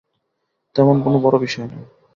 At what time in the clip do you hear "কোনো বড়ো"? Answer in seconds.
1.03-1.37